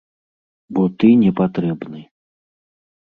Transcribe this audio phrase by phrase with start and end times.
[0.77, 2.01] Бо ты не патрэбны.